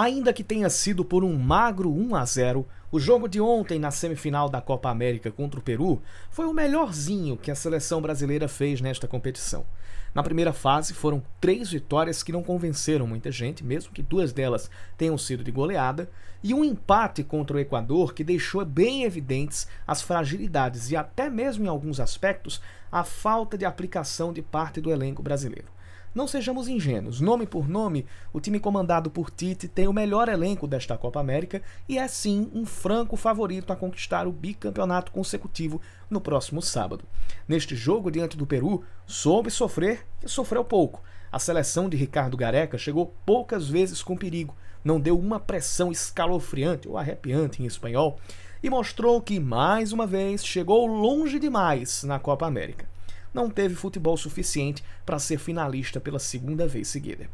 [0.00, 3.90] Ainda que tenha sido por um magro 1 a 0, o jogo de ontem na
[3.90, 8.80] semifinal da Copa América contra o Peru foi o melhorzinho que a seleção brasileira fez
[8.80, 9.66] nesta competição.
[10.14, 14.70] Na primeira fase foram três vitórias que não convenceram muita gente, mesmo que duas delas
[14.96, 16.08] tenham sido de goleada,
[16.44, 21.64] e um empate contra o Equador que deixou bem evidentes as fragilidades e até mesmo
[21.64, 22.62] em alguns aspectos
[22.92, 25.76] a falta de aplicação de parte do elenco brasileiro.
[26.14, 30.66] Não sejamos ingênuos, nome por nome, o time comandado por Tite tem o melhor elenco
[30.66, 36.20] desta Copa América e é sim um franco favorito a conquistar o bicampeonato consecutivo no
[36.20, 37.04] próximo sábado.
[37.46, 41.02] Neste jogo diante do Peru, soube sofrer e sofreu pouco.
[41.30, 46.88] A seleção de Ricardo Gareca chegou poucas vezes com perigo, não deu uma pressão escalofriante
[46.88, 48.18] ou arrepiante em espanhol
[48.62, 52.88] e mostrou que mais uma vez chegou longe demais na Copa América
[53.32, 57.28] não teve futebol suficiente para ser finalista pela segunda vez seguida.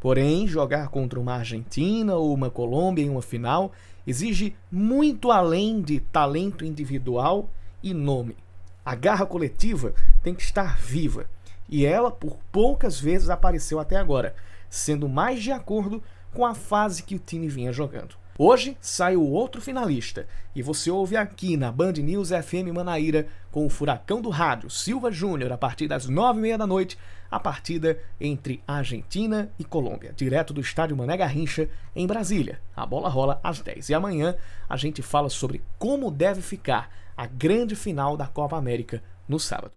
[0.00, 3.72] Porém, jogar contra uma Argentina ou uma Colômbia em uma final
[4.06, 7.50] exige muito além de talento individual
[7.82, 8.36] e nome.
[8.84, 11.26] A garra coletiva tem que estar viva,
[11.68, 14.34] e ela por poucas vezes apareceu até agora,
[14.68, 18.16] sendo mais de acordo com a fase que o time vinha jogando.
[18.42, 23.66] Hoje sai o outro finalista e você ouve aqui na Band News FM Manaíra com
[23.66, 26.96] o furacão do rádio Silva Júnior a partir das nove e meia da noite
[27.30, 32.62] a partida entre Argentina e Colômbia, direto do estádio Mané Garrincha em Brasília.
[32.74, 34.34] A bola rola às 10 e amanhã
[34.66, 39.68] a gente fala sobre como deve ficar a grande final da Copa América no sábado.